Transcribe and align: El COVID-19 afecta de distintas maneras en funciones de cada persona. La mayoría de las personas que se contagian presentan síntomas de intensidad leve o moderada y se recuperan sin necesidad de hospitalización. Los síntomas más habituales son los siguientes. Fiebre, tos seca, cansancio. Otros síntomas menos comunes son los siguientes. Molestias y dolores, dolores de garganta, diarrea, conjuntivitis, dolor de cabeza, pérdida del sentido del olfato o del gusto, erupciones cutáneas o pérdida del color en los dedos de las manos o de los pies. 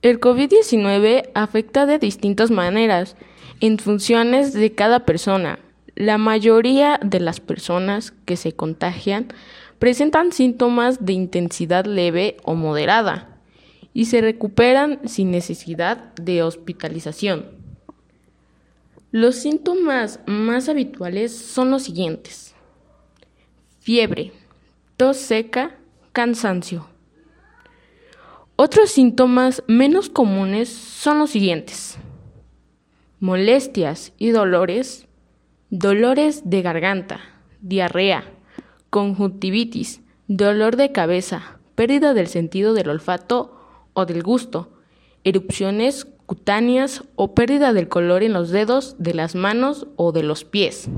El 0.00 0.20
COVID-19 0.20 1.30
afecta 1.34 1.84
de 1.84 1.98
distintas 1.98 2.52
maneras 2.52 3.16
en 3.60 3.78
funciones 3.78 4.52
de 4.52 4.72
cada 4.72 5.04
persona. 5.04 5.58
La 5.96 6.18
mayoría 6.18 7.00
de 7.02 7.18
las 7.18 7.40
personas 7.40 8.12
que 8.24 8.36
se 8.36 8.52
contagian 8.52 9.26
presentan 9.80 10.30
síntomas 10.30 11.04
de 11.04 11.14
intensidad 11.14 11.84
leve 11.84 12.36
o 12.44 12.54
moderada 12.54 13.40
y 13.92 14.04
se 14.04 14.20
recuperan 14.20 15.00
sin 15.08 15.32
necesidad 15.32 16.14
de 16.14 16.44
hospitalización. 16.44 17.46
Los 19.10 19.34
síntomas 19.34 20.20
más 20.26 20.68
habituales 20.68 21.36
son 21.36 21.72
los 21.72 21.82
siguientes. 21.82 22.54
Fiebre, 23.80 24.30
tos 24.96 25.16
seca, 25.16 25.76
cansancio. 26.12 26.86
Otros 28.60 28.90
síntomas 28.90 29.62
menos 29.68 30.10
comunes 30.10 30.68
son 30.68 31.20
los 31.20 31.30
siguientes. 31.30 31.96
Molestias 33.20 34.12
y 34.18 34.30
dolores, 34.30 35.06
dolores 35.70 36.42
de 36.44 36.62
garganta, 36.62 37.20
diarrea, 37.60 38.24
conjuntivitis, 38.90 40.00
dolor 40.26 40.74
de 40.74 40.90
cabeza, 40.90 41.60
pérdida 41.76 42.14
del 42.14 42.26
sentido 42.26 42.74
del 42.74 42.88
olfato 42.88 43.56
o 43.92 44.06
del 44.06 44.24
gusto, 44.24 44.72
erupciones 45.22 46.08
cutáneas 46.26 47.04
o 47.14 47.36
pérdida 47.36 47.72
del 47.72 47.88
color 47.88 48.24
en 48.24 48.32
los 48.32 48.50
dedos 48.50 48.96
de 48.98 49.14
las 49.14 49.36
manos 49.36 49.86
o 49.94 50.10
de 50.10 50.24
los 50.24 50.42
pies. 50.42 50.86